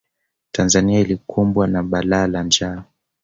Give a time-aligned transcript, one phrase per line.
[0.51, 2.83] tanzania ilikumbwa na bala la njaa